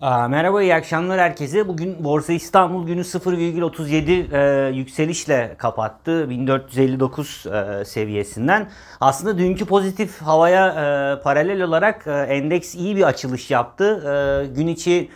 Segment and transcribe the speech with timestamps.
[0.00, 1.68] Merhaba, iyi akşamlar herkese.
[1.68, 6.30] Bugün Borsa İstanbul günü 0,37 e, yükselişle kapattı.
[6.30, 8.70] 1459 e, seviyesinden.
[9.00, 13.84] Aslında dünkü pozitif havaya e, paralel olarak e, endeks iyi bir açılış yaptı.
[13.84, 15.08] E, gün içi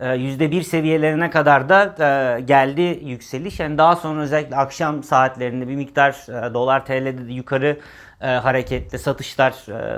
[0.00, 3.60] %1 seviyelerine kadar da e, geldi yükseliş.
[3.60, 6.12] Yani daha sonra özellikle akşam saatlerinde bir miktar
[6.50, 7.80] e, dolar TL'de de yukarı
[8.20, 9.52] e, hareketli satışlar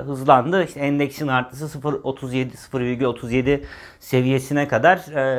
[0.05, 0.63] hızlandı.
[0.63, 3.63] İşte endeksin artısı 0.37 0,37
[3.99, 4.97] seviyesine kadar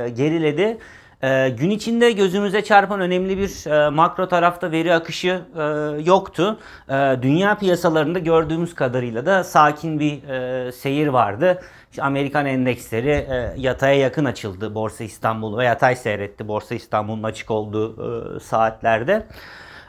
[0.08, 0.78] geriledi.
[1.22, 5.62] E, gün içinde gözümüze çarpan önemli bir e, makro tarafta veri akışı e,
[6.04, 6.58] yoktu.
[6.88, 6.92] E,
[7.22, 11.62] dünya piyasalarında gördüğümüz kadarıyla da sakin bir e, seyir vardı.
[11.90, 17.50] İşte Amerikan endeksleri e, yataya yakın açıldı Borsa İstanbul ve yatay seyretti Borsa İstanbul'un açık
[17.50, 17.96] olduğu
[18.36, 19.26] e, saatlerde.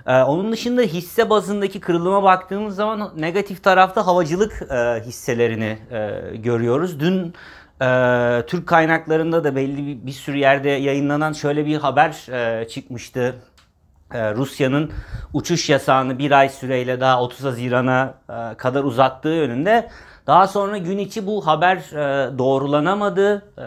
[0.08, 7.00] Ee, onun dışında hisse bazındaki kırılıma baktığımız zaman negatif tarafta havacılık e, hisselerini e, görüyoruz.
[7.00, 7.34] Dün
[7.81, 13.36] e, Türk kaynaklarında da belli bir, bir sürü yerde yayınlanan şöyle bir haber e, çıkmıştı.
[14.14, 14.92] E, Rusya'nın
[15.33, 19.89] uçuş yasağını bir ay süreyle daha 30 Haziran'a e, kadar uzattığı yönünde.
[20.28, 23.64] Daha sonra gün içi bu haber e, doğrulanamadı e,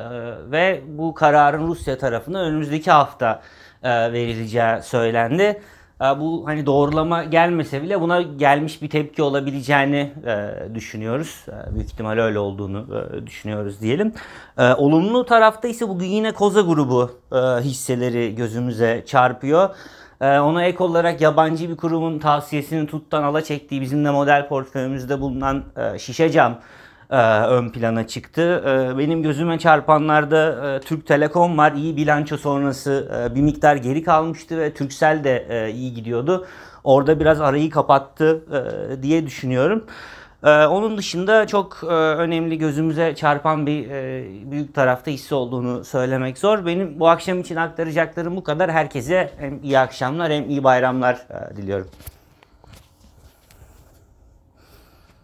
[0.50, 3.42] ve bu kararın Rusya tarafına önümüzdeki hafta
[3.82, 5.62] e, verileceği söylendi.
[6.00, 11.46] E, Bu hani doğrulama gelmese bile buna gelmiş bir tepki olabileceğini e, düşünüyoruz.
[11.48, 14.12] E, büyük ihtimal öyle olduğunu e, düşünüyoruz diyelim.
[14.58, 19.70] E, olumlu tarafta ise bugün yine Koza grubu e, hisseleri gözümüze çarpıyor.
[20.20, 25.64] Ona ek olarak yabancı bir kurumun tavsiyesini tuttan ala çektiği bizim de model portföyümüzde bulunan
[25.76, 26.56] e, şişe cam e,
[27.48, 28.62] ön plana çıktı.
[28.66, 31.72] E, benim gözüme çarpanlarda e, Türk Telekom var.
[31.72, 36.46] İyi bilanço sonrası e, bir miktar geri kalmıştı ve Turkcell de e, iyi gidiyordu.
[36.84, 39.84] Orada biraz arayı kapattı e, diye düşünüyorum.
[40.44, 46.38] E, onun dışında çok e, önemli gözümüze çarpan bir e, büyük tarafta hisse olduğunu söylemek
[46.38, 46.66] zor.
[46.66, 48.70] Benim bu akşam için aktaracaklarım bu kadar.
[48.70, 51.88] Herkese hem iyi akşamlar hem iyi bayramlar e, diliyorum.